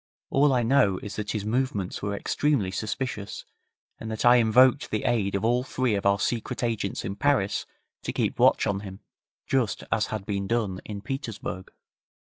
All 0.31 0.51
I 0.51 0.63
know 0.63 0.97
is 1.03 1.15
that 1.17 1.29
his 1.33 1.45
movements 1.45 2.01
were 2.01 2.15
extremely 2.15 2.71
suspicious, 2.71 3.45
and 3.99 4.09
that 4.09 4.25
I 4.25 4.37
invoked 4.37 4.89
the 4.89 5.03
aid 5.03 5.35
of 5.35 5.45
all 5.45 5.61
three 5.63 5.93
of 5.93 6.07
our 6.07 6.17
Secret 6.19 6.63
Agents 6.63 7.05
in 7.05 7.15
Paris 7.15 7.67
to 8.01 8.11
keep 8.11 8.39
watch 8.39 8.65
on 8.65 8.79
him, 8.79 9.01
just 9.45 9.83
as 9.91 10.07
had 10.07 10.25
been 10.25 10.47
done 10.47 10.81
in 10.85 11.01
Petersburg. 11.03 11.69